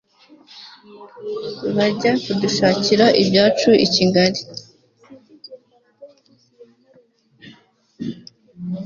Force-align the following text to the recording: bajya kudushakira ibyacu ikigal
bajya 1.75 2.11
kudushakira 2.25 3.05
ibyacu 3.21 3.71
ikigal 3.85 4.33